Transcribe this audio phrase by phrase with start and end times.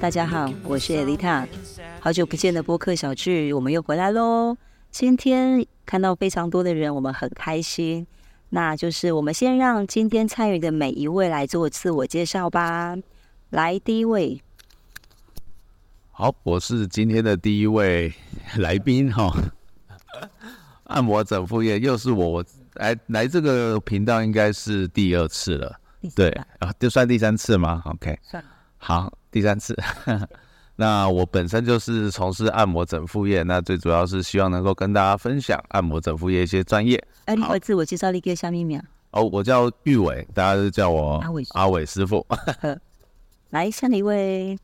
[0.00, 1.46] 大家好，我是艾丽塔，
[2.00, 4.56] 好久不见的播客小聚，我们又回来喽。
[4.90, 8.06] 今天看到非常多的人，我们很开心。
[8.48, 12.96] 那就是我们先让今天参与的每一位来做自我介绍吧。
[13.50, 14.42] 来，第一位。
[16.10, 18.12] 好，我是今天的第一位
[18.56, 19.32] 来宾哈。
[20.84, 25.78] 按摩整副业又是我，我来来这个频道应该是第二次了，
[26.16, 28.42] 对啊，就算第三次吗？OK，算
[28.78, 29.76] 好，第三次。
[30.76, 37.02] 那我本身就是从事按摩整复业，那最主要是希望能够跟大家分享按摩整复业一些专业。
[37.24, 38.80] 哎，你会自我介绍你叫什么名？
[39.10, 42.24] 哦，我叫玉伟，大家都叫我阿伟阿伟师傅。
[43.50, 44.56] 来，下一位。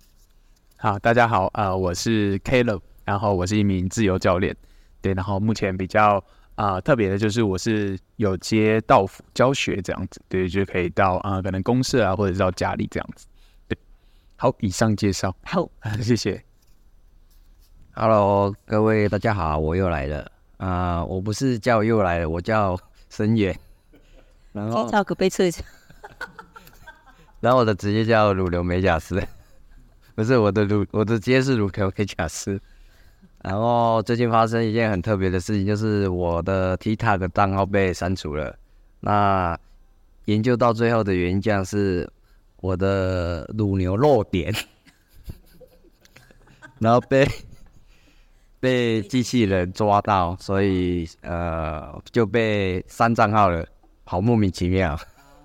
[0.77, 4.55] 好，大家好，呃，我是 Caleb，然后我是一名自由教练，
[5.01, 6.23] 对，然后目前比较
[6.57, 13.34] 啊、呃、特别的就是我是有接到府教学这样子，对，就可以到啊、呃、可能公社啊或者是到家里这样子，对，
[14.45, 15.67] 好，以上介绍，好，
[16.03, 16.45] 谢谢。
[17.95, 22.79] Hello，各位大家好，我又来了，啊、呃，我不是叫又来了，我叫
[23.09, 23.59] 深远，
[24.53, 25.65] 然后叫个杯测一下，
[27.41, 29.27] 然后我的职业叫乳瘤美甲师。
[30.15, 32.61] 不是我的乳，我的职业是乳瘤美甲师。
[33.41, 38.55] 然后最近发生一件很特别的事情，就是我的 TikTok 账号被删除了。
[39.01, 39.59] 那
[40.27, 42.07] 研究到最后的原因，将是
[42.65, 44.51] 我的乳牛肉点，
[46.81, 47.29] 然后被
[48.59, 53.67] 被机器人抓到，所以呃就被删账号了，
[54.05, 54.99] 好莫名其妙。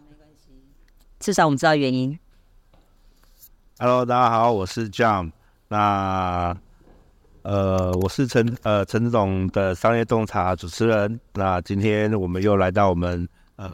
[0.07, 0.47] 没关系，
[1.19, 2.17] 至少我们知道原因。
[3.79, 5.33] Hello，大家好，我是 John。
[5.67, 6.55] 那
[7.41, 11.19] 呃，我是陈呃陈总的商业洞察主持人。
[11.33, 13.27] 那今天我们又来到我们
[13.57, 13.69] 呃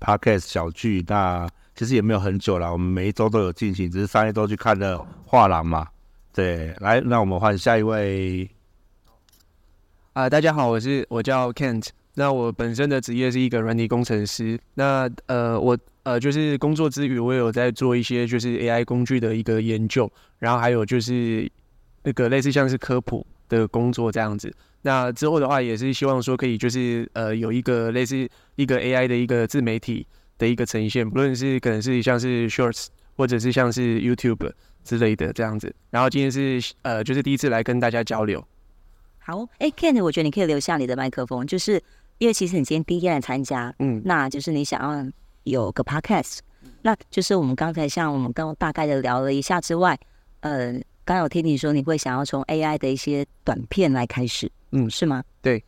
[0.00, 1.04] Podcast 小聚。
[1.06, 5.86] 那其实也没有很久了，我们每一周都有进行，只是上一周去看了画廊嘛。
[6.32, 8.48] 对，来，那我们换下一位。
[10.12, 11.88] 啊、大家好，我是我叫 Kent。
[12.14, 14.58] 那我本身的职业是一个软体工程师。
[14.74, 15.76] 那呃，我。
[16.04, 21.50] 呃，就是工作之余，我有在做一些就是 AI 工具的一个研究，然后还有就是
[22.02, 24.54] 那个类似像是科普的工作这样子。
[24.82, 30.06] 那之后的话，也是希望说可以就是呃有一个类似一个 AI 的一个自媒体
[30.38, 32.86] 的一个呈现，不论是可能是像是 Shorts
[33.16, 34.52] 或者是像是 YouTube
[34.84, 35.74] 之类的这样子。
[35.90, 38.44] 然后今天是呃就是第一次来跟大家交流。
[39.18, 41.82] 好，哎，Ken，我觉得你可以留下你的麦克风，就是
[42.18, 45.10] 因为其实你今天第一天来参加，嗯，那就是你想要。
[45.44, 46.38] 有个 podcast，
[46.80, 49.94] 那就是我们刚才像我们刚刚大概的聊了一下之外，
[50.40, 50.72] 呃，
[51.04, 55.22] 刚刚有听你说你会想要从 AI 的一些短片来开始，嗯，是吗？
[55.42, 55.62] 对，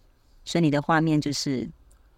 [0.47, 1.69] 所以你的画面就是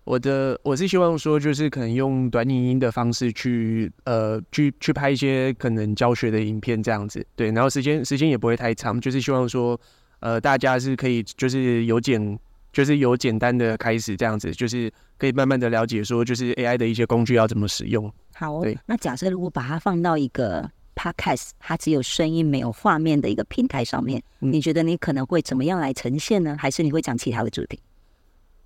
[0.09, 9.79] 我的，我是希望说就是可能用短影音的方式去呃去去拍一些可能教学的影片这样子，对，然后时间时间也不会太长，就是希望说
[10.21, 12.39] 呃大家是可以就是有简。
[12.71, 18.13] 就是有简单的开始，这样子就是可以慢慢的了解，说就是 AI 的一些工具要怎么使用。
[18.35, 18.79] 好，对。
[18.85, 26.57] 那假设如果把它放到一个 Podcast，它只有声音没有画面的一个平台上面，嗯，你觉得你可能会怎么样来呈现呢？
[26.59, 27.81] 还是你会讲其他的主题？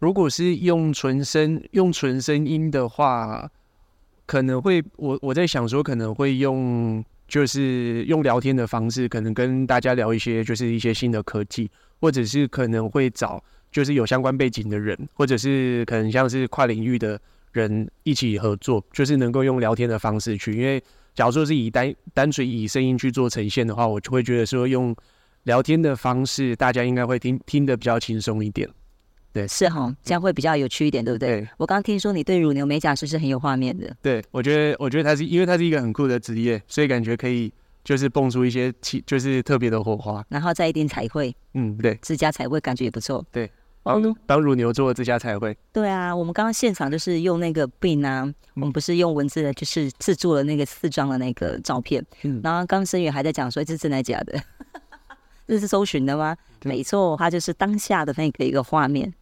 [0.02, 3.48] 如果是用纯声用纯声音的话，
[4.26, 11.70] 可能会我我在想说可能会用就是用聊天的方式，可能跟大家聊一些就是一些新的科技，
[12.00, 13.40] 或者是可能会找。
[13.70, 17.18] 就是有相关背景的人，或者是可能像是跨领域的
[17.52, 20.52] 人一起合作，就是能够用聊天的方式去。
[20.52, 20.82] 因为
[21.14, 24.94] 假如说是以单单纯以声音去做呈现的话，我就会觉得说用
[25.44, 28.68] 聊天的方式，大家应该会听听得比较轻松一点。
[29.32, 31.40] 对，是哈，这样会比较有趣一点，对不对？
[31.40, 33.94] 对，我刚刚听说你对乳牛美甲师是很有画面的。
[34.02, 40.24] 对，我觉得，我觉得它是因为它是一个很酷的职业，所以感觉可以就是蹦出一些奇就是特别的火花。
[40.28, 43.24] 然后再一点彩绘，嗯，对，指甲彩绘感觉也不错。
[43.32, 43.50] 对。
[43.84, 45.58] 帮帮乳牛做指甲彩绘。
[45.72, 52.00] 对啊，我们刚刚现场就是用那个 Bing 啊，我们不是用文字的，就是制作了那个四张的那个照片。
[52.22, 54.40] 嗯，然后刚声宇还在讲说这是真的假的，
[55.48, 56.36] 这是搜寻的吗？
[56.62, 59.12] 没错，它就是当下的那个一个画面。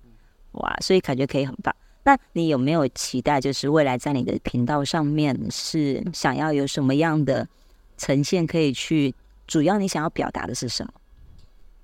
[0.52, 1.74] 哇，所以感觉可以很棒。
[2.02, 7.46] 那你有没有期待，就是未来在你的频道上面是想要有什么样的
[7.96, 9.14] 呈现可以去？
[9.46, 10.92] 主要你想要表达的是什么？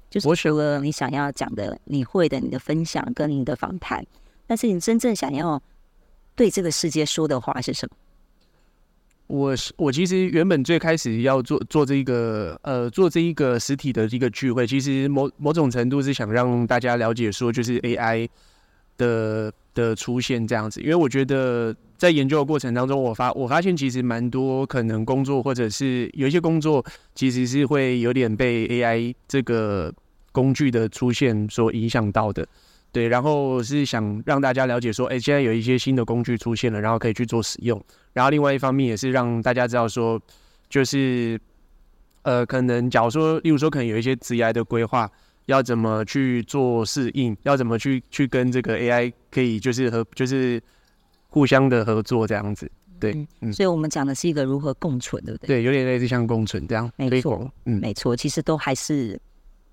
[0.08, 4.06] 就是除了你想要讲的、你会的、你的分享跟你的访谈，
[4.46, 5.60] 但是你真正想要
[6.36, 7.96] 对这个世界说的话是什么？
[9.26, 18.28] 我是我其实原本最开始要做做这一个呃做这一个实体的一个聚会，其实某某种程度是想让大家了解说，就是 AI
[18.96, 26.84] 的的出现这样子，因为我觉得在研究的过程当中，我发我发现其实蛮多可能工作或者是有一些工作
[27.14, 29.92] 其实是会有点被 AI 这个
[30.32, 32.46] 工具的出现所影响到的。
[32.92, 37.82] 对，然后是想让大家了解说，哎，现在有一些新的工具出现了，然后可以去做使用。
[38.14, 40.18] 然后另外一方面也是让大家知道说，
[40.70, 41.38] 就是
[42.22, 45.10] 呃，可能假如说，例如说，可能有一些职业的规划。
[45.46, 47.36] 要怎么去做适应？
[47.42, 50.62] 要怎么去去跟这个 AI 可以就是和就是
[51.28, 52.70] 互相的合作这样子？
[52.98, 55.46] 对，嗯，嗯，所以我们讲的是一个如何共存，对不对？
[55.46, 56.90] 对，有点类似像共存这样。
[56.96, 59.20] 没错，嗯，没错，其实都还是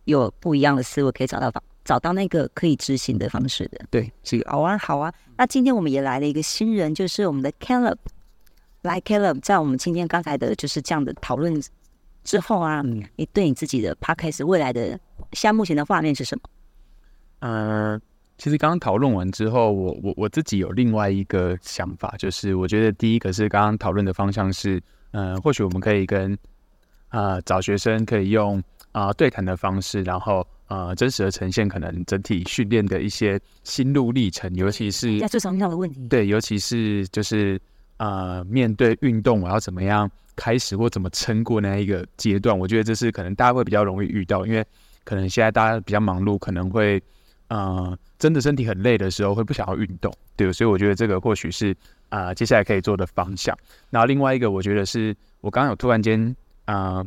[0.05, 3.85] 有不一样的思维，可以找到方找到那个可以执行的方式的。
[3.89, 5.13] 对，是好啊，好啊。
[5.37, 7.97] 那今天我们也来了一个新人，就是我们的 Caleb。
[8.81, 11.61] 来，Caleb，在我们今天刚才的就是这样的讨论
[12.25, 14.99] 之后啊，嗯，你对你自己的 Podcast 未来的。
[15.33, 16.49] 现在目前的画面是什么？
[17.39, 18.01] 嗯、呃，
[18.37, 24.81] 其实刚刚讨论完之后，我我我自己有另外一个想法，就是我觉得第一个是刚刚讨论的方向是，
[25.11, 26.33] 嗯、呃，或许我们可以跟
[27.09, 28.57] 啊、呃、找学生可以用
[28.93, 37.59] 啊、呃、对谈的方式，然后呃真实的呈现可能整体训练的一些心路历程，尤其是在最常遇到的问题，对，尤其是就是
[37.97, 44.65] 呃面对运动，我要怎么样开始或怎么撑过那一个阶段，我觉得这是可能大家会比较容易遇到，因为。
[45.03, 47.01] 可能现在大家比较忙碌，可能会，
[47.47, 51.75] 呃，真的身体很累的时候，会不想要运动，对，所以我觉得这个或许是
[52.09, 53.57] 啊、接下来可以做的方向。
[53.89, 56.23] 然后另外一个，我觉得是我刚刚有突然间
[56.65, 57.05] 啊、呃、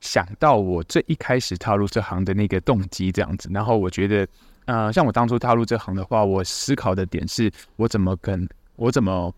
[0.00, 3.48] 想到我最一开始踏入这行的那个动机这样子。
[3.52, 4.26] 然后我觉得，
[4.64, 9.32] 呃，像我当初踏入这行的话，我思考的点是我怎么跟我怎么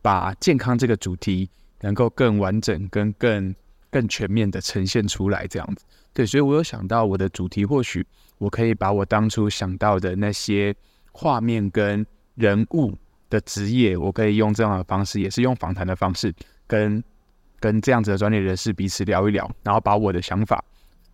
[0.00, 1.50] 把健康这个主题
[1.80, 3.52] 能够更完整跟更
[3.94, 5.84] 更全面的呈现出来这样子。
[6.12, 8.04] 对，所以我有想到我的主题，或许
[8.38, 10.74] 我可以把我当初想到的那些
[11.12, 12.04] 画面跟
[12.34, 12.92] 人物
[13.30, 16.34] 的职业，我可以用这样的方式，也是用访谈的方式，
[16.66, 17.00] 跟
[17.60, 20.64] 跟这样子的专业人士彼此聊一聊，然后把我的想法，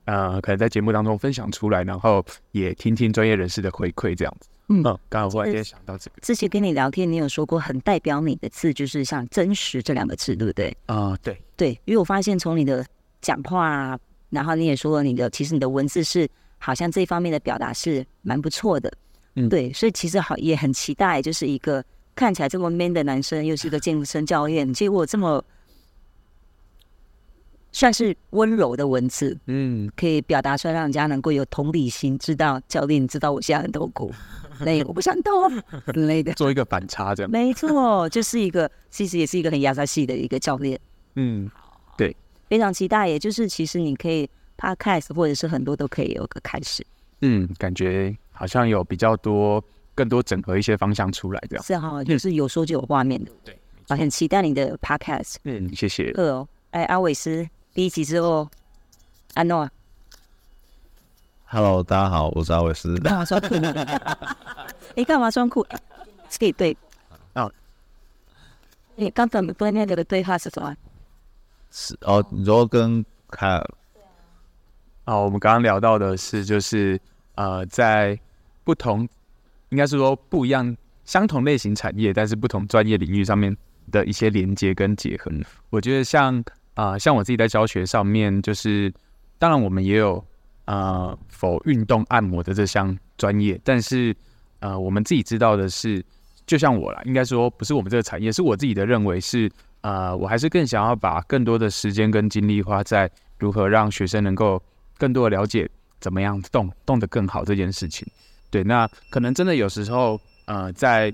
[0.07, 4.49] 呃，可能在节目当中分享出来，然后也听听专业人士的回馈，这样子。
[4.71, 6.17] 嗯，刚好忽然间想到这个。
[6.23, 10.75] 之前跟你聊天，你有说过很代表你的字，就是像“真实”这两个字，对不对？
[10.87, 12.83] 啊、呃，对对，因为我发现从你的
[13.21, 13.99] 讲话啊。
[14.31, 18.89] 然后你也说了，你的其实你的文字是好像这方面的表达是蛮不错的，
[19.35, 21.85] 嗯，对，所以其实好也很期待，就是一个
[22.15, 25.45] 看起来这么 man 的男生，又是一个健身教练，结果这么
[27.73, 34.13] 算是温柔的文字，嗯，可以表达出来，让人家能够有同理心，知道教练知道我现在很痛苦，
[34.61, 35.51] 累， 我不想动
[35.95, 40.79] 之类的，做一个反差，这样没错，就是一个其实也是一个很亚萨系的一个教练，
[41.15, 41.51] 嗯。
[41.97, 42.17] 对
[42.49, 46.85] 非常期待，也就是其实你可以 podcast 或者是很多都可以有个开始。
[47.21, 49.63] 嗯，感觉好像有比较多、
[49.95, 51.65] 更多整合一些方向出来这样。
[51.65, 53.31] 是哈，就是有说就有画面的。
[53.45, 53.57] 对，
[53.89, 55.37] 啊，很期待你的 podcast。
[55.45, 56.11] 嗯，谢谢。
[56.17, 57.47] 呃哦，哎，阿伟斯
[57.81, 58.47] 第一集之后，
[59.33, 59.67] 安诺。
[61.47, 62.95] Hello，大家好，我是阿伟斯。
[62.99, 63.55] 干嘛装酷？
[64.95, 65.67] 你 干嘛装酷？
[66.39, 66.77] 可以对。
[67.33, 67.51] 哦。
[68.97, 70.77] 你刚才跟那个的对话是什么？
[71.71, 73.71] 是哦，你说跟凯尔，
[75.05, 77.01] 啊，我们刚刚聊到的是，就是
[77.37, 78.21] 呃，在
[78.63, 79.09] 不同，
[79.71, 83.57] 应该是说不一样、相同类型产业，但是不同专业领域上面
[83.91, 85.31] 的一些连接跟结合。
[85.71, 88.93] 我觉得像啊、像我自己在教学上面，就是
[89.39, 90.25] 当然我们也有
[90.65, 94.15] 呃，否运动按摩的这项专业，但是
[94.61, 96.05] 呃，我们自己知道的是，
[96.47, 99.51] 就像我啦，应该说不是我们这个产业，是我自己的认为是。
[99.83, 104.63] 呃，我还是更想要把更多的时间跟精力花在如何让学生能够
[104.99, 105.67] 更多的了解
[105.99, 108.07] 怎么样动动得更好这件事情。
[108.51, 111.11] 对，那可能真的有时候，呃，在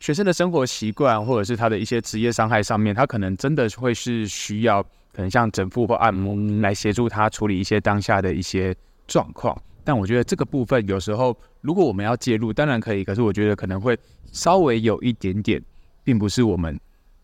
[0.00, 8.74] 学生的生活习惯或者是他的一些职业伤害上面，他可能真的会是需要可能像整复或按摩来协助他处理一些当下的一些
[9.06, 9.56] 状况。
[9.84, 13.96] 但我觉得这个部分有时候如果我们要介入，当然可以，可是我觉得可能会
[14.32, 15.62] 稍微有一点点，
[16.02, 16.76] 并不是我们。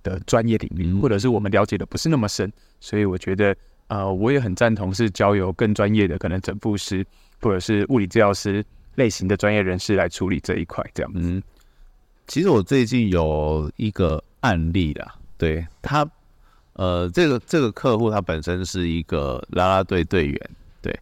[0.02, 3.52] 的专业领域，或者是我们了解的不是那么深，所以我觉得，
[3.88, 7.04] 呃，我也很赞同是交由更专业的，可能整复师
[7.40, 8.64] 或者是物理治疗师
[8.94, 10.88] 类型的专业人士来处理这一块。
[10.94, 11.42] 这样，嗯，
[12.26, 16.06] 其实我最近有一个案例啦，对他，
[16.74, 20.50] 呃，这个这个客户他本身是一个啦啦队队员，
[20.82, 21.00] 对，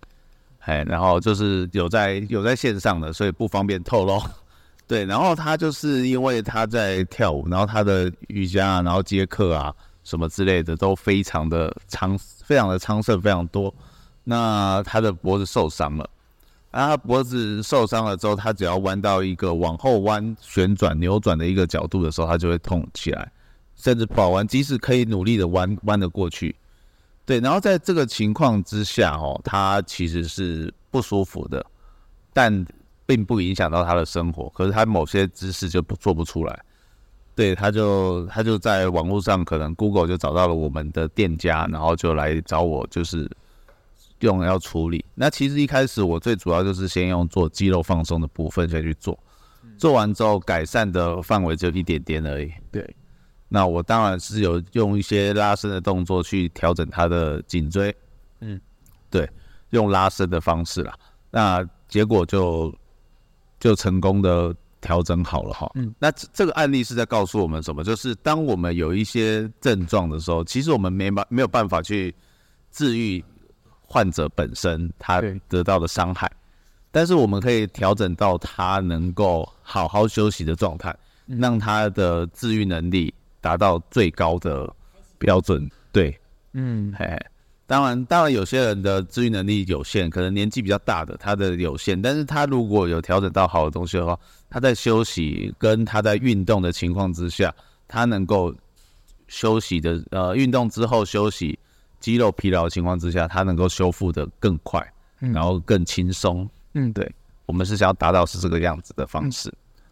[0.60, 4.20] 哎，然后就是有在有在线上的，所以不方便透露。
[4.86, 13.74] 对，然后他就是因为他在跳舞，然后他的瑜伽啊，然后接客啊什么之类的都非常的昌，非常的昌盛，非常多。
[14.24, 16.08] 那他的脖子受伤了，
[16.74, 23.30] 啊，他脖子受伤了之后，他只要弯到一个往后弯、旋转、扭转的一个角度的时候，他就会痛起来，
[23.76, 26.52] 甚至保完，即使可以努力的弯弯得过去，
[27.24, 27.38] 对。
[27.38, 31.64] 然后在这个情况之下，哦，他其实是不舒服的，
[32.32, 32.66] 但
[33.06, 34.48] 并不影响到他的生活。
[34.48, 36.60] 可是他某些姿势就不做不出来，
[37.36, 43.30] 对，他就他就在网络上可能 Google 就找到了我们的店家，然后就来找我，就是。
[44.20, 49.18] 用要处理，那其实一开始我最主要就是先用做肌肉放松的部分先去做，
[49.76, 52.50] 做完之后改善的范围就一点点而已。
[52.70, 52.96] 对，
[53.48, 57.94] 那我当然是有用一些拉伸的动作去调整他的颈椎，
[58.40, 58.58] 嗯，
[59.10, 59.28] 对，
[59.70, 60.94] 用拉伸的方式啦，
[61.30, 62.74] 那结果就
[63.60, 65.70] 就成功的调整好了哈。
[65.74, 67.84] 嗯，那这个案例是在告诉我们什么？
[67.84, 72.14] 就是当我们有一些症状的时候，其实我们没办没有办法去
[72.70, 73.22] 治愈。
[73.94, 76.28] 患者本身他得到的伤害，
[76.90, 80.92] 但是我们可以调整到他能够好好休息的状态，
[81.28, 84.68] 让他的治愈能力达到最高的
[85.16, 85.70] 标准。
[85.92, 86.18] 对，
[86.54, 87.16] 嗯，嘿嘿，
[87.68, 94.18] 当然，当然有些人的治愈能力有限，可能年纪比较大的他的有限，但是他如果有调整到好的东西的话，
[94.50, 97.54] 他在休息跟他在运动的情况之下，
[97.86, 98.52] 他能够
[99.28, 101.56] 休息的呃运动之后休息。
[102.04, 104.86] 肌肉疲劳的情况之下，它能够修复的更快，
[105.18, 106.46] 然后更轻松。
[106.74, 107.10] 嗯，对，
[107.46, 109.50] 我们是想要达到是这个样子的方式。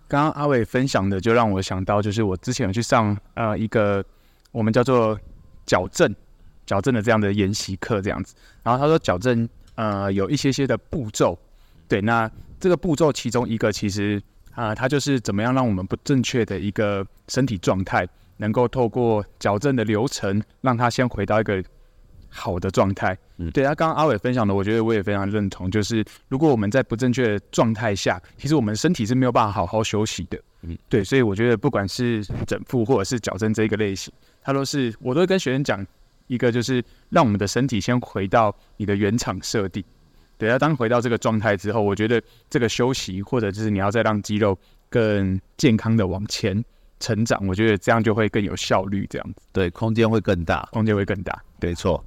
[0.08, 4.04] 刚刚阿伟分享的，就让我想到，就是我之前有去上呃一个
[4.50, 5.18] 我们叫做
[5.64, 6.14] 矫正
[6.66, 8.34] 矫正的这样的研习课，这样子。
[8.62, 11.38] 然后他说矫正呃有一些些的步骤，
[11.88, 21.64] 对，那这个步骤其中一个其实啊、呃，它就是怎么样让我们不正确的一个身体状态，能够透过矫正的流程，让它先回到一个。
[22.34, 25.70] 好的状态，嗯，对，他刚刚阿伟分享的，我觉得我也非常认同。
[25.70, 34.12] 就是如果我们在不正确的状态下，其实我们身体是没有办法好好休息的，嗯，对，所以我觉得不管是整复或者是矫正这一个类型，
[34.42, 35.86] 他都是我都会跟学生讲
[36.26, 39.84] 一个，就是让我们的身体先回到你的原厂设定。
[40.38, 44.58] 对，要当回到这个状态之后，我觉得这个休息或者就是你要再让肌肉
[44.88, 46.64] 更健康的往前
[46.98, 52.02] 成长，我觉得这样就会更有效率，这样子，对，空间会更大，空间会更大，没错。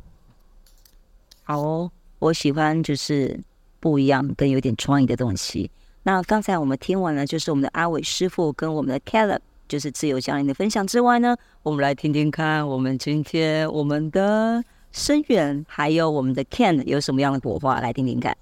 [1.48, 3.40] 好哦，我喜欢就是
[3.80, 5.70] 不一样跟有点创意的东西。
[6.02, 9.38] 那刚才我们听完了，就是我们的阿伟师傅跟我们的 Caleb，
[9.68, 18.36] 就是自由教练的分享之外呢，我们来听听看，我们今天我们的声远还有我们的 Ken 有什么样的火花，来听听看。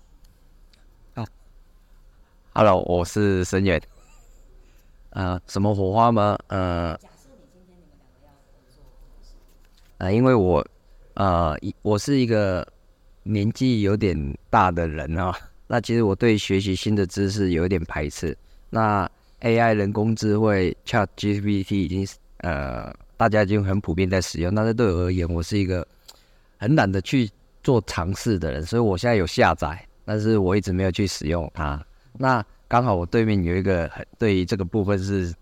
[1.14, 1.26] 好
[2.54, 3.82] ，Hello，我是深远。
[5.10, 6.38] 呃，什么火花吗？
[6.48, 6.98] 呃，
[9.98, 10.66] 呃，因为我
[11.16, 12.66] 呃，我是一个。
[13.24, 14.16] 年纪有点
[14.50, 15.36] 大的人啊，
[15.68, 18.38] 那其实我对学习新的知识有点排斥。
[18.70, 19.10] 那
[19.42, 24.54] AI 人工智慧 ChatGPT 已经呃，大家已经很普遍在使用。
[24.54, 25.86] 但是对我而言，我是一个
[26.58, 27.30] 很懒得去
[27.64, 31.84] 做尝试的人，所以我现在有下载，但是我一直没有去使用它。
[32.18, 35.34] 那刚好我对面有一个很对于这个部分是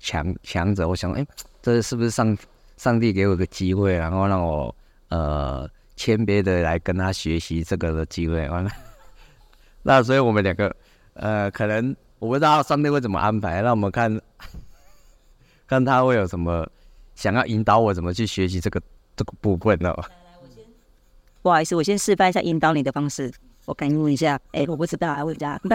[0.00, 1.26] 强强者，我想，哎，
[1.62, 2.36] 这是不是上
[2.76, 4.74] 上帝给我个机会，然后让我
[5.08, 5.68] 呃。
[5.98, 8.70] 谦卑的来跟他学习这个的机会，完了，
[9.82, 10.74] 那所以我们两个，
[11.14, 14.20] 呃，可能我不知道上帝会怎么安排，让我们看，
[15.66, 16.64] 看他会有什么
[17.16, 18.80] 想要引导我怎么去学习这个
[19.16, 19.88] 这个部分呢？
[19.88, 20.04] 来来，
[20.40, 20.64] 我先，
[21.42, 23.32] 不好意思，我先示范一下引导你的方式，
[23.64, 25.60] 我感应一下，哎，我不知道啊，我家，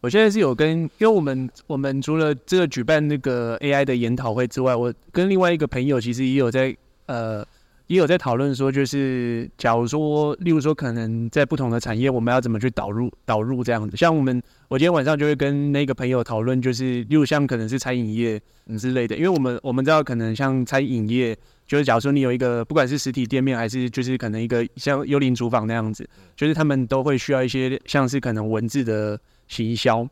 [0.00, 6.76] 我现在是有跟，因为我们我们除了这个举办那个 AI 的研讨会之外，我跟另外一个朋友其实也有在，
[7.06, 7.44] 呃。
[7.86, 13.94] 也有在讨论说，就是假如说，例如说，可能在不同的产业，我们要怎么去导入导入这样子。
[13.96, 18.40] 像我们，我今天晚上就会跟那个朋友讨论，就是例如像可能是餐饮业
[18.78, 21.36] 之类的，因为我们我们知道，可能像餐饮业，
[21.66, 30.08] 就是假如说你有一个不管是实体店面，还是就是可能一个像幽灵厨房那样子，就是他们都会需要一些像是可能文字的行销。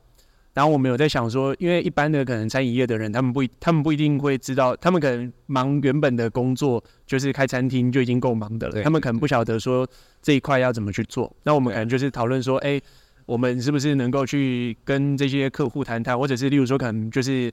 [0.54, 9.88] 然后我们有在想说，因为一般的可能餐饮业的人，他们不一，他们不一定会知道，他们可能忙原本的工作，就是开餐厅就已经够忙的了，他们可能不晓得说
[10.20, 11.34] 这一块要怎么去做。
[11.44, 12.78] 那我们可能就是讨论说，哎，
[13.24, 17.50] 我们是不是能够去跟这些客户谈谈，或者是例如说，可能就是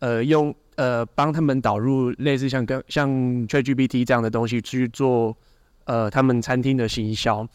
[0.00, 3.08] 呃用呃帮他们导入类似像跟像
[3.46, 5.36] ChatGPT 这样的东西去做
[5.84, 7.46] 呃他们餐厅的行销。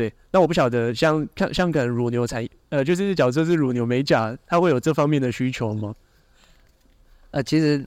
[0.00, 5.94] 对，那我不晓得像像像可能乳牛才呃，就是假设是乳牛美甲，它会有这方面的需求吗？
[7.32, 7.84] 呃，其实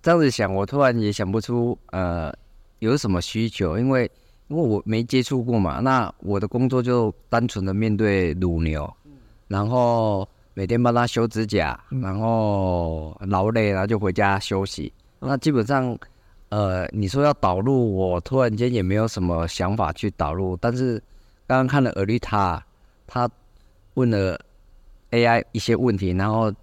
[0.00, 2.34] 这样子想，我突然也想不出呃
[2.78, 4.10] 有什么需求，因为
[4.48, 8.90] 因为我没接触过嘛，那我的工作就单纯的面对乳牛，
[9.46, 14.90] 然后每天帮他修指甲，然后劳累然后就回家休息。
[15.18, 15.94] 那基本上，
[16.48, 20.56] 呃，你说要导入，我突然间也没有什么想法去导入。
[20.56, 21.00] 但是
[21.50, 22.64] 刚刚看了尔丽塔，
[23.08, 23.28] 他
[23.94, 24.40] 问了
[25.10, 26.54] AI 一些问题，然后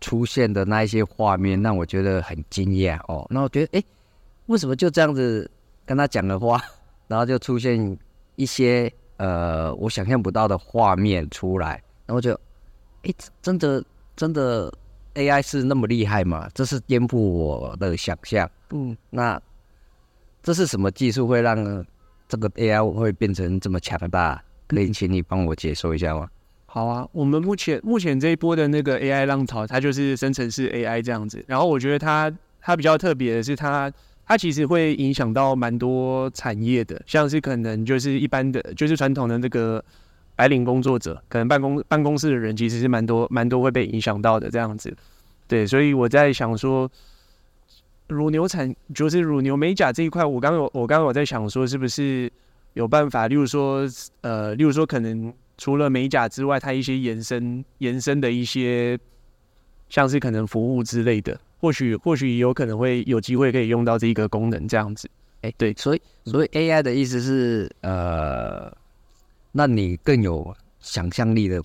[0.00, 3.24] 出现的那一些画面，让我觉得很惊讶哦。
[3.30, 3.84] 那我觉得，哎，
[4.46, 5.48] 为什么就这样子
[5.86, 6.60] 跟他讲的话，
[7.06, 7.96] 然后就出现
[8.34, 11.80] 一些呃我想象不到的画面出来？
[12.04, 12.32] 然后就，
[13.04, 13.84] 哎，真的
[14.16, 14.72] 真的。
[15.14, 16.48] AI 是那么厉害吗？
[16.54, 18.50] 这是颠覆我的想象。
[18.70, 19.40] 嗯，那
[20.42, 21.86] 这是什么技术会让
[22.32, 24.42] 这个 AI 会变成这么强大？
[24.66, 26.26] 可以请你帮我解说一下吗？
[26.64, 31.44] 好啊，我们目前目前这一波的那个 AI 浪潮，它就是生成式 AI 这样子。
[31.46, 33.96] 然后我觉得它它比较特别的是它，它
[34.28, 39.84] 它其实会影响到蛮多产业的，像是可能就是一般的，就是传统的那个。
[40.34, 44.92] 白领工作者，可能办公办公室的人其实是蛮多蛮多会被影响到的这样子，
[45.46, 46.90] 对，所以我在想说，
[48.08, 52.30] 乳牛产就是乳牛美甲这一块，我刚刚有我刚刚我在想说，是不是
[52.74, 53.88] 有办法，例如说
[54.20, 58.98] 呃，例如说可能除了美甲之外，它一些延伸延伸的一些，
[59.88, 65.08] 像是可能服务之类的，或许或许有可能会有机会可以用到这一个功能这样子，
[65.42, 68.72] 哎、欸，对，所以所以 AI 的意思是呃。
[69.54, 71.62] 那你更有想象力的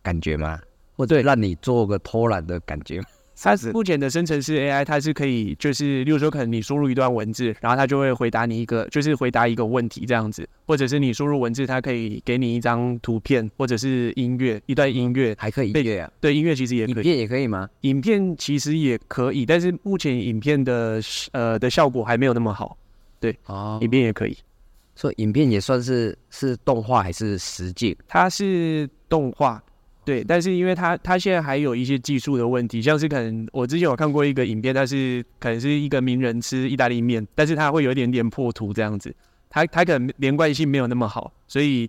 [0.00, 0.58] 感觉吗？
[0.96, 3.02] 或者让你做个偷懒的感觉？
[3.42, 16.12] 它是目前的生成式 AI，它是可以，就是，例如说，可能你输入一段文字，然后它就会回答你一个，就是回答一个问题这样子，或者是你输入文字，它可以给你一张图片，或者是音乐，一段音乐还可以音乐啊？
[16.20, 17.68] 对，音乐其实也可以，影片也可以吗？
[17.80, 21.00] 影片其实也可以，但是目前影片的
[21.32, 22.76] 呃的效果还没有那么好。
[23.18, 24.36] 对，哦，影片也可以。
[24.94, 27.96] 所以影片也算是是动画还是实景？
[28.06, 29.62] 它是动画，
[30.04, 30.22] 对。
[30.24, 39.14] 但是因为它它现在还有一些技术的问题，像是可能我之前有看过一个影片，它是可能是一个名人吃意大利面，但是它会有一点点破图这样子，
[39.48, 41.88] 它它可能连贯性没有那么好，所以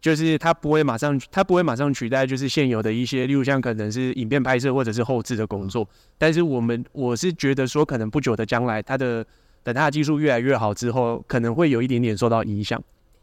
[0.00, 5.88] 就是它不会马上它不会马上取代就是现有的一些，例如像可能是影片拍摄或者是后置的工作。
[6.18, 9.24] 但是我们我是觉得说，可能不久的将来它的。
[9.66, 12.80] 等它的技术越来越好之后，可能会有一点点受到影响。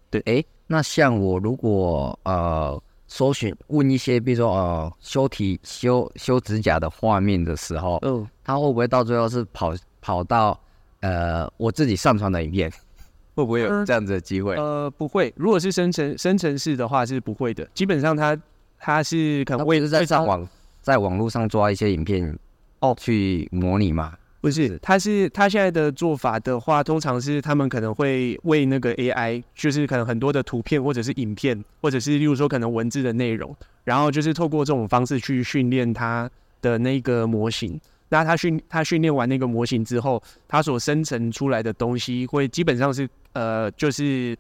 [0.10, 2.84] 对，哎、欸，那像我如果呃
[3.14, 9.72] 搜寻问一些，比如说呃修体修修指甲的画面的时候，嗯，他会不会到最后是跑
[10.02, 10.60] 跑到
[11.02, 12.72] 呃我自己上传的影片？
[13.36, 14.56] 会不会有这样子的机会？
[14.56, 15.32] 呃，不会。
[15.38, 17.64] 如果是生成生成式的话是不会的。
[17.76, 18.36] 基本上它
[18.80, 20.48] 它是可能会是在上网
[20.82, 22.36] 在网络上抓一些影片
[22.80, 24.16] 哦去模拟嘛。
[24.44, 36.30] 不是，他是他现在的做法的话，通常是他们可能会为那个 AI，就是可能很多的图片或者是影片，或者是例如说可能文字的内容，然后就是透过这种方式去训练它
[36.62, 37.80] 的那个模型。
[38.10, 44.38] 那他训他训练完那个模型之后，他所生成出来的东西会基本上是呃，就是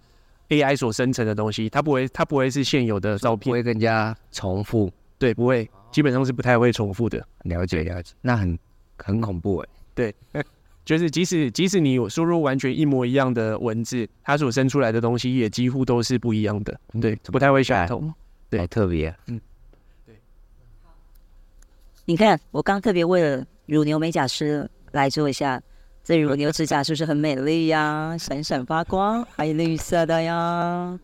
[0.50, 4.92] AI 所生成的东西，它不会它不会是现有的照片，不会更加重复。
[5.18, 7.26] 对，不会，基本上是不太会重复的。
[7.44, 8.60] 了解了解，那很
[8.98, 9.70] 很恐怖哎。
[9.96, 10.14] 对，
[10.84, 18.14] 就是即使即使你有输入完全一模一样的文字，它所生出来的东西也几乎都是不一样的，对，不太会相同，
[18.50, 19.40] 对，好特别，嗯，
[20.06, 20.16] 对。
[22.06, 25.62] 你看，我刚特别为了乳牛美甲师来做一下，
[26.04, 28.18] 这乳牛指甲是不是很美丽呀？
[28.18, 31.00] 闪闪发光，还有绿色的呀，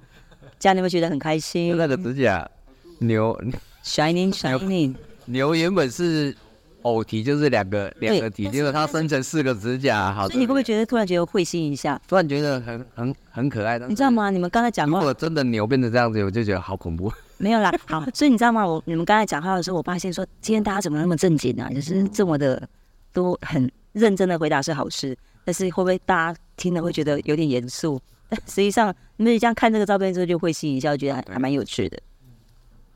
[0.59, 1.77] 这样你会觉得很开心。
[1.77, 2.49] 那个指甲
[2.97, 3.39] 牛，
[3.85, 6.35] shining shining，牛原本是。
[6.83, 10.27] 偶蹄就是两个两个蹄，结果它生成四个指甲，好。
[10.27, 11.99] 所以你会不会觉得突然觉得会心一下？
[12.07, 13.87] 突然觉得很很很可爱的。
[13.87, 14.29] 你知道吗？
[14.29, 17.11] 你们刚才讲话，如果真的牛变成这样子，我就觉得好恐怖。
[17.37, 18.03] 没有啦，好。
[18.13, 18.65] 所以你知道吗？
[18.65, 21.69] 我你们刚才讲话的时候，我发现说今天大家怎么那么正经啊？
[21.73, 22.67] 就是这么的
[23.11, 27.99] 都很认真的回答是好事，但是会不会大家听了会觉得有点严肃？
[28.29, 31.99] 但 实际上，你们这样看这个照片之后就会心一笑，觉得还还蛮有趣的。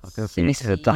[0.01, 0.93] 好，跟谁合照？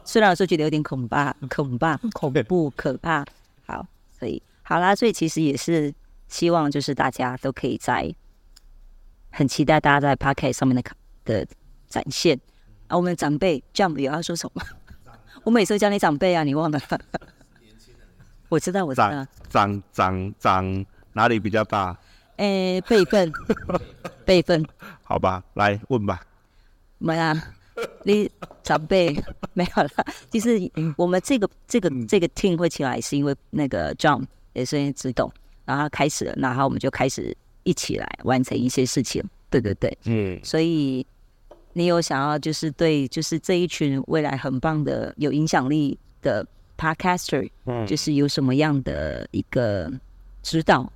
[0.04, 3.24] 虽然有时候觉得有点恐怕、恐怕、 恐怖、可怕，
[3.66, 3.86] 好，
[4.18, 5.92] 所以好啦，所以其实也是
[6.28, 8.12] 希望就是大家都可以在
[9.30, 10.82] 很期待大家在 Podcast 上面的
[11.24, 11.46] 的
[11.88, 12.38] 展现
[12.88, 12.96] 啊。
[12.96, 14.62] 我们的长辈 Jump 有要说什么？
[15.44, 16.80] 我每次都叫你长辈啊，你忘了？
[18.48, 21.96] 我知道，我知道，长长长哪里比较大？
[22.36, 23.32] 诶，辈分，
[24.24, 24.64] 辈分，
[25.02, 26.20] 好吧，来问吧。
[26.98, 27.34] 没啊。
[28.04, 28.30] 你
[28.62, 29.14] 长辈
[29.54, 29.90] 没有了。
[30.30, 30.58] 就是
[30.96, 35.30] 我们这个这个这个 team 会起来，是因为那个 John 也是自动，
[35.64, 39.22] 然后开始了，然后我们就开始一起来完成一些事情。
[39.50, 41.06] 对对对，嗯，所以
[41.72, 49.90] 你有想要就是对，就是这一群未来很棒的有影响力的 podcaster，嗯，就是有什么样的一个
[50.42, 50.90] 指导？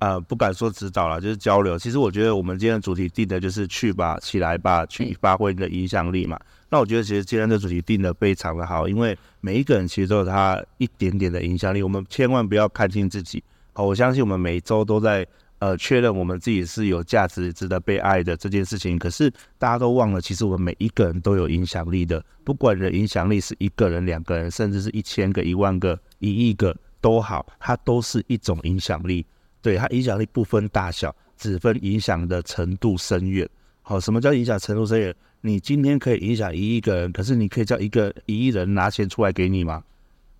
[0.00, 1.78] 呃，不敢说指导了，就是交流。
[1.78, 6.40] 其实我觉得我们今天的主题定的就是去吧，起来吧，去发挥你的影响力嘛。
[6.70, 11.82] 那我觉得其实今天的主题定的非常的好，因为每一个人其实都有他一点点的影响力。
[11.82, 13.44] 我们千万不要看轻自己。
[13.74, 15.26] 好，我相信我们每一周都在
[15.58, 18.98] 呃确认我们自己是有价值、值得被爱的这件事情。
[18.98, 22.24] 可是大家都忘了，其实我们每一个人都有影响力的。
[22.42, 29.26] 不管你的影响力是一个人、两个人，甚至是一千个、一万个、一亿个都好，它都是一种影响力。
[29.62, 33.48] 对，它影响力不分大小，只分影响的程度深远。
[33.82, 35.14] 好，什么叫影响程度深远？
[35.42, 39.82] 你今天可以影响一亿个人，可是你可以叫一个一亿人拿钱出来给你吗？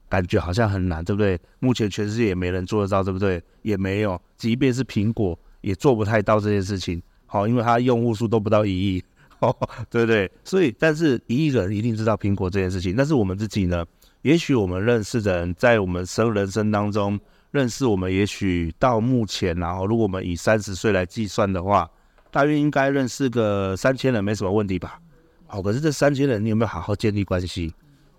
[0.08, 1.38] 感觉好像很难，对不对？
[1.58, 3.42] 目前全世界也没人做得到，对不对？
[3.62, 7.00] 也没有，即便是苹果也做不太到这件事情。
[7.26, 9.04] 好，因为它用户数都不到一亿，
[9.88, 10.30] 对不对？
[10.44, 12.94] 所以，但是一亿人一定知道苹果这件事情。
[12.96, 13.84] 但是我们自己呢？
[14.22, 17.18] 也许我们认识的人，在我们生人生当中。
[17.50, 21.90] 认识我们，也许到目前，然后如果我们以三十岁来计算的话，
[22.30, 25.00] 大约应该认识个三千人，没什么问题吧？
[25.46, 27.74] 好，可是这三千人，你有没有好好建立关系？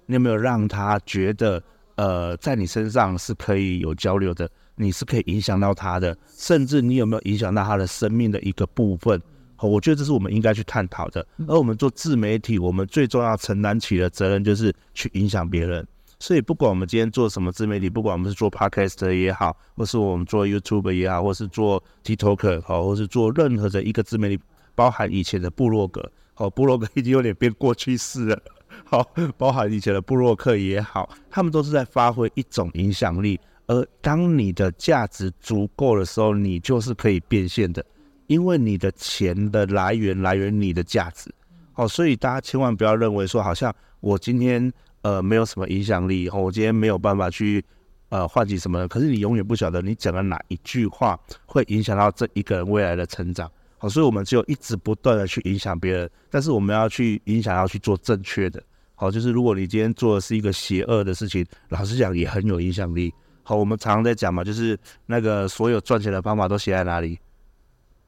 [0.05, 1.63] 你有没有让他觉得，
[1.95, 9.21] 呃，在你身上是可以有交流的，你是可以影响到他的，甚至你有没有影响到他的生命的一个部分？
[9.55, 11.25] 好，我觉得这是我们应该去探讨的。
[11.47, 15.87] 而我们做自媒体，我们最重要承担起的责任就是去影响别人。
[16.21, 24.43] 所以，不管我们今天做什么自媒体，不管我们是做 Podcast 也好，或是我们做 YouTube 也好，或是做 TikTok 好，或是做任何的一个自媒体，
[24.75, 28.39] 包含以前的部落格，好，部落格 已经有点变过去式了，
[28.85, 29.03] 好，
[29.35, 33.39] 包含以前的部落客也好，他们都是在发挥一种影响力。
[33.65, 37.83] 而当你的价值足够的时候，你就是可以变现的，
[38.27, 41.33] 因为你的钱的来源来源你的价值。
[41.73, 44.71] 好，所以大家千万不要认为说，好像我今天。
[45.01, 47.63] 呃，没有什么影响力，哦，我今天没有办法去
[48.09, 48.87] 呃唤起什么。
[48.87, 53.49] 可是你永远不晓得你讲的哪一句话会影响到这一个人未来的成长。
[53.77, 58.61] 好，所以我们只有一直不断的去影响别人，但是我们要去影响，要去做正确的。
[58.93, 63.11] 好，就是如果你今天做的是一个邪恶的事情，老实讲也很有影响力。
[63.41, 67.17] 好，我们常常在讲嘛，就是那个所有赚钱的方法都写在哪里？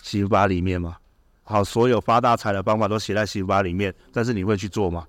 [0.03, 0.95] 喜福吧里面嘛。
[1.41, 5.08] 好，所有发大财的方法都写在喜福吧里面，但是你会去做吗？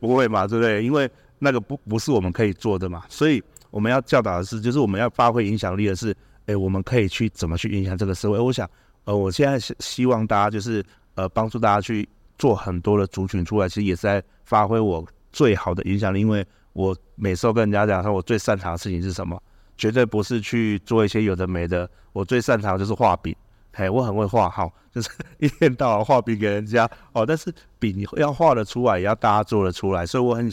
[0.00, 0.82] 不会嘛，对不对？
[0.82, 1.08] 因为
[1.38, 8.38] 那个不不是我们可以做的嘛，所以我们要教导的是，就是我们要发挥影响力的是，诶，我们可以去怎么去影响这个社会？
[8.38, 8.68] 我想，
[9.04, 10.84] 呃，我现在希希望大家就是
[11.14, 12.08] 呃帮助大家去
[12.38, 16.20] 做很多的族群出来，其实也是在发挥我最好的影响力。
[16.20, 19.40] 因为我每次都跟人家讲说，我最擅长的事情是什么？
[19.76, 23.34] 绝对不是去做一些有的没的，我最擅长的就是画饼。
[23.80, 25.08] 嘿，我很会画，好，就是
[25.40, 27.24] 一天到晚画饼给人家哦。
[27.24, 30.52] 但是饼要画得出来，也要大家做得出来，所以我很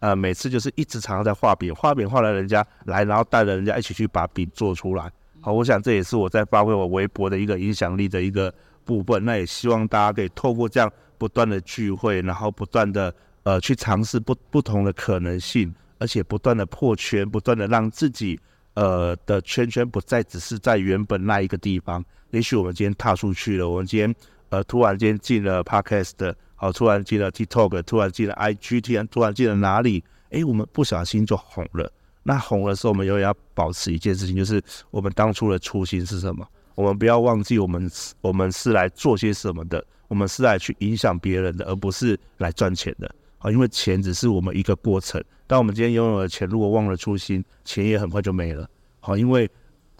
[0.00, 5.08] 呃，每次就是一直常常在画饼，画饼画了人家来，然后带着人家一起去把饼做出来。
[5.40, 8.52] 好，我想这也是我在发挥我微博的一个影响力的一个
[8.84, 9.24] 部分。
[9.24, 18.40] 那也希望大家可以透过这样不断的聚会，然后不断的呃去尝试不不同的可能性，而且不断的破圈，不断的让自己
[18.74, 22.04] 呃的圈圈不再只是在原本那一个地方。
[22.30, 24.14] 也许我们今天踏出去了，我们今天
[24.50, 30.02] 呃突然间进了 Podcast，好，突然进了 TikTok，突然进了 IG，突然突然进了哪里？
[30.30, 31.90] 诶，我们不小心就红了。
[32.24, 34.60] 那红的时候，我们永远要保持一件事情，就是
[34.90, 36.44] 我们当初的初心是什么？
[36.74, 37.88] 我们不要忘记，我们
[38.20, 39.84] 我们是来做些什么的？
[40.08, 43.14] 我们是来去影响别人的，而不是来赚钱的。
[43.38, 45.22] 啊，因为钱只是我们一个过程。
[45.54, 48.68] 当我们今天拥有了钱，如果忘了初心，钱也很快就没了。
[48.98, 49.48] 好，因为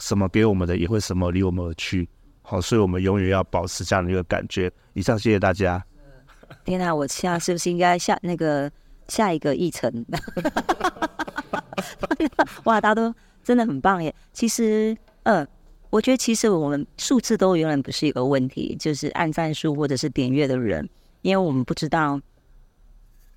[0.01, 2.09] 什么给我们的，也会什么离我们而去。
[2.43, 4.69] 好，所以我们永远要保持这样的一个感觉。
[4.95, 5.81] 以上，谢谢大家。
[6.65, 8.69] 天哪，我下是不是应该下那个
[9.07, 10.05] 下一个议程？
[12.65, 13.15] 哇，大家都
[13.45, 14.13] 真的很棒耶！
[14.33, 15.47] 其实，呃，
[15.91, 20.91] 我觉得其实我们数字都永远不是一个问题，就是按赞数或者是点阅的人，
[21.23, 22.21] 因为我们不知道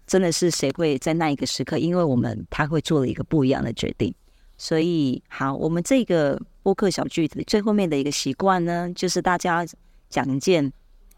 [0.07, 4.11] 真的是谁会在那一个时刻，因为我们他会做了一个不一样的决定。
[4.57, 6.41] 所以，好，我们这个。
[6.67, 9.65] 播客小句子最后面的一个习惯呢，就是大家
[10.09, 10.73] 讲一件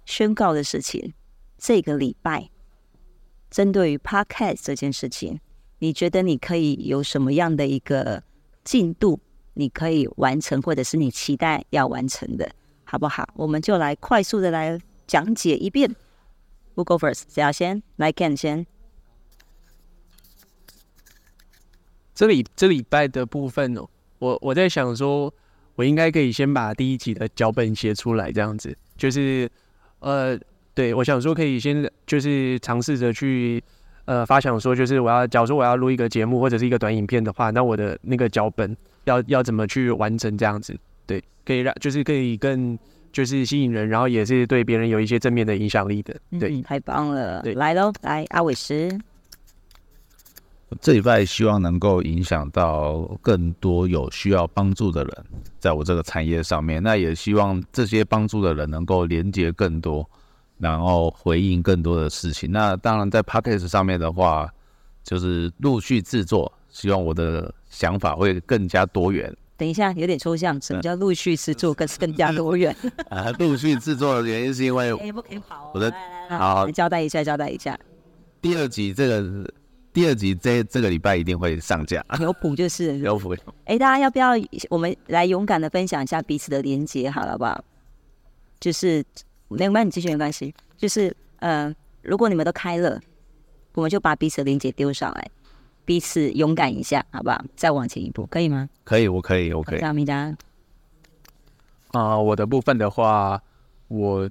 [0.05, 1.11] 宣告的事情。
[1.57, 2.51] 这个礼拜，
[3.49, 5.39] 针对于 Podcast 这件事情，
[5.79, 8.21] 你觉得你可以有什么样的一个
[8.63, 9.19] 进度？
[9.55, 12.47] 你可以完成，或者是你期待要完成的，
[12.83, 13.27] 好不好？
[13.33, 15.89] 我们就来快速的来讲解一遍。
[16.75, 17.23] Who go first？
[17.27, 17.81] 谁要先？
[17.95, 18.67] 来，Ken 先。
[22.19, 23.87] 这里这礼拜的部分哦。
[24.17, 25.33] 我我在想说，
[25.75, 29.49] 我应该可以先把第一集的脚本写出来，这样子就是
[29.99, 30.37] 呃，
[30.73, 33.63] 对我想说可以先就是尝试着去
[34.03, 40.77] 呃发想说，就是我要假如说我要录一个节目或者是一个短影片的话，那我的那个脚本要要怎么去完成这样子？
[41.07, 42.77] 对，可以让就是可以更
[43.13, 46.13] 就是吸引人，然后也是对别人有一些正面的影响力的。
[46.37, 47.41] 对，嗯、太棒了！
[47.43, 48.91] 对来喽，来阿伟师。
[50.79, 55.25] 这礼拜希望能够影响到更多有需要帮助的人，
[55.59, 56.81] 在我这个产业上面。
[56.83, 60.07] 那也希望这些帮助的人能够连接更多，
[60.59, 62.51] 然后回应更多的事情。
[62.51, 64.47] 那当然，在 p a c k a g e 上面的话，
[65.03, 69.35] 就是陆续制作，希望我的想法会更加多元。
[69.57, 72.75] 等一下，有点抽象，什么叫陆续制作更更加多元？
[73.09, 75.71] 啊，陆续制作的原因是因为不可以跑。
[75.73, 75.91] 我的
[76.29, 77.75] 好，交代一下，交代一下。
[78.39, 79.51] 第二集这个。
[79.99, 83.35] 第二集这这个礼拜一定会上架，有谱就是 有谱。
[83.65, 84.29] 哎，大家要不要
[84.69, 87.61] 我们来勇敢的分享一下彼此的连接，好了不好？
[88.61, 89.03] 就是
[89.49, 90.55] 没关系，你继续没关系。
[90.77, 92.97] 就是呃，如果你们都开了，
[93.73, 95.29] 我们就把彼此的连接丢上来，
[95.83, 97.43] 彼此勇敢一下，好不好？
[97.57, 98.69] 再往前一步，可以吗？
[98.85, 99.81] 可以，我可以，我可以。
[99.81, 100.37] 啊、
[101.91, 103.37] 呃，我的部分的话，
[103.89, 104.29] 我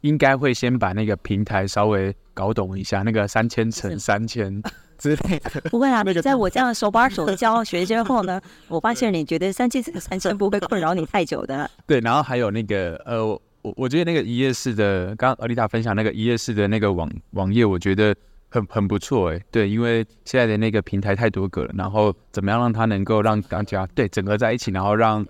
[0.00, 4.62] 应该会先把那个平台稍微搞懂一下，那个三千乘三千。
[5.00, 11.68] 之类的不会啊，在我这样手把手的教学之后呢，我发现你觉得三千这个三千不会困扰你太久的。
[11.86, 13.40] 对，然后还有那个呃，我
[13.76, 18.14] 我觉得那个一页式的，刚刚 Alita 分享那个一页式的那个网网页，我觉得
[18.50, 19.40] 很很不错哎。
[19.50, 25.26] 对，因为现在的那个平台太多个了，然后怎么样让它能够让大家对整合在一起，然后让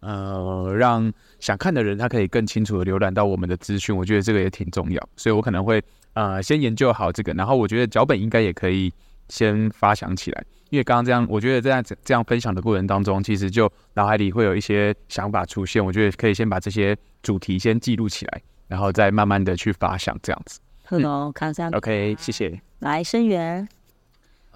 [0.00, 1.10] 呃让
[1.40, 5.82] 想看的人他可以更清楚的浏览到我们的资讯，我觉得这个也挺重要，所以我可能会
[6.12, 8.92] 呃先研究好这个，然后我觉得脚本应该也可以。
[9.28, 15.84] 先发想起来，因为刚刚这样，我觉得在这样分享的过程当中，其实就脑海里会有一些想法出现。
[15.84, 20.60] 我觉得可以先把这些主题先记录起来，然后再慢慢的去发想这样子。
[20.86, 22.60] 好喽，康三，OK，谢谢。
[22.80, 23.66] 来，生源，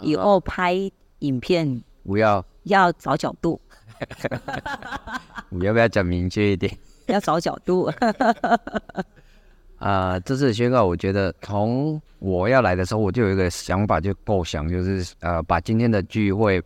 [0.01, 0.75] 以后拍
[1.21, 3.59] 影片不要 要找角度，
[5.49, 6.77] 你 要不要讲明确一点？
[7.07, 7.91] 要找角度。
[9.79, 16.61] 啊、呃，这次宣告，我觉得从我要来的时候，我就有一个想法，就构想，就是呃，把今天的聚会，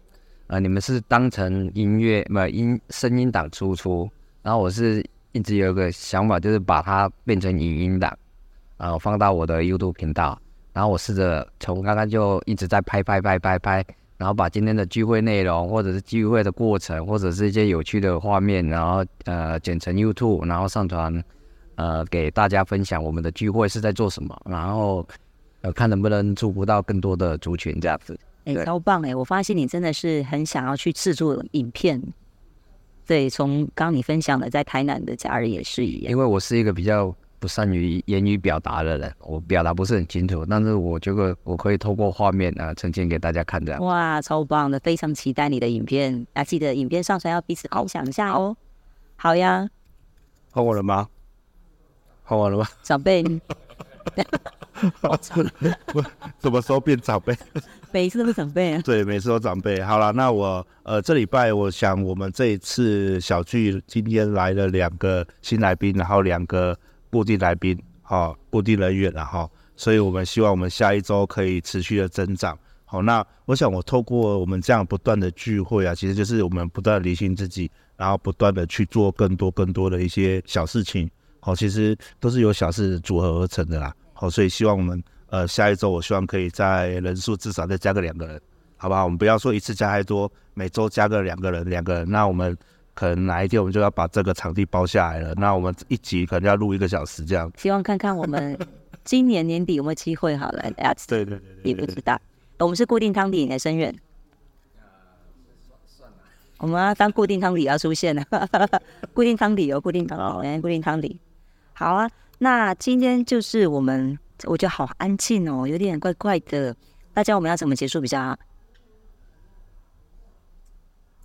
[0.47, 4.09] 呃，你们是当成音乐，不音声音档输出，
[4.43, 8.17] 然后我是一直有一个想法，就是把它变成影音档，
[8.79, 10.41] 呃放到我的 YouTube 频道，
[10.73, 13.85] 然后我试着从刚刚就一直在拍拍拍拍拍，
[14.17, 21.23] 然后把今天的聚会内容，或者是聚会的过程，或者是一些有趣的画面，然后呃剪成 YouTube，然后上传。
[21.83, 25.05] 呃，给大家分享我们的聚会是在做什么，然后
[25.63, 28.17] 呃，看能不能触及到更多的族群这样子。
[28.45, 29.15] 哎、欸，超棒哎、欸！
[29.17, 32.01] 我发现你真的是很想要去制作影片。
[33.05, 36.13] 对，从刚你分享的在台南的家人也是一样。
[36.13, 43.85] 因为我是一个比较不善于言语表达的人，我表达不是很清楚，但是我觉得我可以透过画面啊呈现给大家看这样。
[43.85, 44.79] 哇，超棒的！
[44.79, 46.45] 非常期待你的影片啊！
[46.45, 48.57] 记得影片上传要彼此分享一下哦。
[49.17, 49.69] 好呀。
[50.53, 51.09] 换我了吗？
[52.33, 52.67] 换完了吗？
[52.83, 53.23] 长辈，
[56.41, 57.37] 什么时候变长辈？
[57.93, 58.81] 每一次都是长辈啊。
[58.83, 59.83] 对，每次都长辈。
[59.83, 66.75] 好了，那我呃这礼拜我想我们这一次小聚今天来了两个新来宾，然后两个
[67.11, 72.59] 固定来宾，好、哦，固定人员，然后，所以我们希望我们下一周可以持续的增长。
[72.87, 81.11] 好，那我想我透过我们这样不断的聚会啊，其实就是我们不断的理性自己，然后不断的去做更多更多的一些小事情。
[81.45, 83.93] 好，其实都是由小事组合而成的啦。
[84.13, 88.41] 好，所以希望我们呃下一周，我希望可以在人数至少再加个两个人，
[88.77, 89.03] 好不好？
[89.03, 92.57] 我们不要说一次加太多，每周加个两个人，两个人，那我们
[92.95, 95.35] 可能哪一天我们就要把这个场地包下来了。
[95.35, 97.51] 那我们一集可能要录一个小时这样。
[97.59, 98.57] 希望看看我们
[99.03, 100.63] 今年年底有没有机会好了。
[101.09, 102.17] 对对对，也不知道。
[102.61, 103.93] 我们是固定汤底还是声源？
[106.59, 108.25] 我们要当固定汤底要出现了，
[109.13, 111.19] 固定汤底有，固定汤底，固定汤底。
[111.75, 116.77] 好啊，那今天就是我们，我觉得好安静哦，有点怪怪的。
[117.15, 118.39] 大家我们要怎么结束比较好？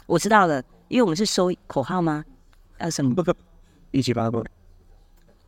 [0.05, 2.23] 我知道了，因为我们是收口号吗？
[2.79, 3.13] 要什么？
[3.91, 4.41] 一起八卦，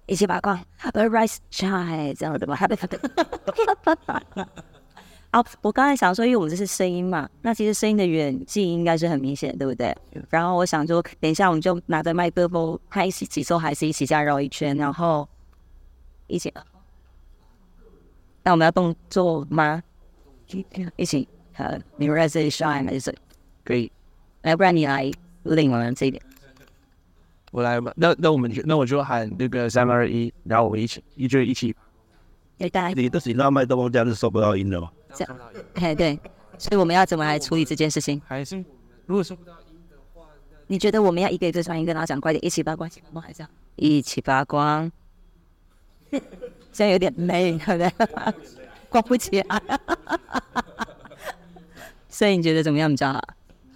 [0.05, 2.57] 一起八卦，Rise Shine，这样的吗？
[5.31, 9.95] 哦，我刚才想说，因为我们这是声音嘛，那其实声音的远近应该是很明显，对不对？
[10.29, 15.29] 然后我想说，等一下我们就拿着麦克风，他一起起奏，还是一起这样绕一圈，然后
[16.25, 16.51] 一起。
[18.41, 19.83] 那我们要动作吗？
[20.95, 23.13] 一起，呃，你 Rise Shine 还是
[23.63, 23.91] 可以？
[24.41, 25.11] 来，不然你来
[25.43, 26.19] 领我们这边。
[27.51, 27.93] 我来吧。
[27.95, 31.75] 那那我们就那我就喊那个三二一，然后我们一起，一就一起。
[32.57, 34.89] 要大家你的你那麦克风这样是收不到音的吗？
[35.19, 35.39] 这样，
[35.75, 36.17] 哎对，
[36.58, 38.21] 所以我们要怎么来处理这件事情？
[38.25, 38.63] 还是
[39.05, 40.27] 如果收不到音的话，
[40.67, 42.89] 你觉得我们要一个一个传一个，然后讲快点，一起发光，
[43.21, 43.49] 还是这样？
[43.75, 44.89] 一起发光，
[46.71, 48.34] 这样有点累，对不对？
[48.89, 49.62] 光不起来。
[52.08, 53.21] 所以你觉得怎么样比较好？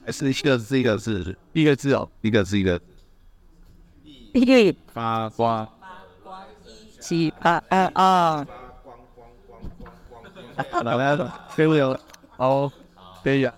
[0.05, 2.79] 还是一个字一个字一个字哦，一个字一个
[4.33, 5.67] 一发光，
[6.99, 8.47] 起发二二。
[10.55, 11.97] 来来来，可以有，
[12.37, 12.71] 好，
[13.23, 13.53] 可以啊。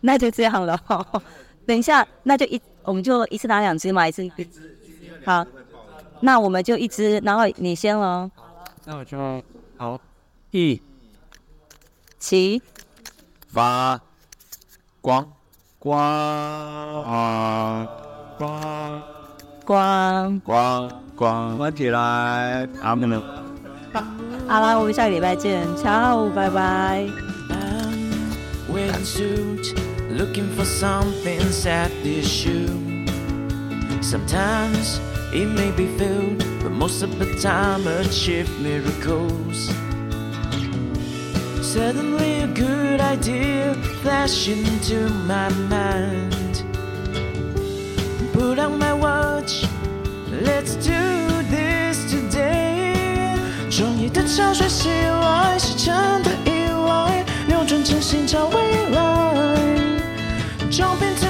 [0.00, 0.78] 那就这样了。
[1.66, 4.28] 等一下，那就一，我们就一次拿两只嘛，一次。
[5.24, 5.46] 好，
[6.20, 8.30] 那我们就一只，然后你先喽。
[8.84, 9.42] 那我就
[9.76, 10.00] 好，
[10.50, 10.82] 一
[12.18, 12.60] 起
[13.48, 14.00] 发
[15.00, 15.32] 光
[15.78, 15.98] 光
[17.04, 17.88] 啊
[18.36, 19.02] 光
[19.64, 20.40] 光。
[20.40, 23.22] 光光关起来，阿门。
[24.47, 27.07] 好了，我们下个礼拜见，ciao，拜拜。
[28.69, 29.73] wearing suit,
[30.11, 32.69] looking for something's at this shoe.
[34.01, 34.99] Sometimes
[35.33, 39.71] it may be filled, but most of the time achieve miracles.
[41.61, 46.63] Suddenly a good idea flashed into my mind.
[48.33, 49.65] Put on my watch,
[50.43, 51.30] let's do
[54.12, 59.56] 的潮水袭来，是真的意外，扭转真心找未来，
[60.70, 61.21] 装病。